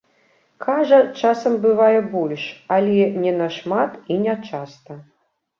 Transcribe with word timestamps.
Кажа, 0.67 0.99
часам 1.19 1.57
бывае 1.67 1.99
больш, 2.15 2.43
але 2.79 3.05
не 3.27 3.31
нашмат 3.43 3.91
і 4.17 4.21
нячаста. 4.25 4.99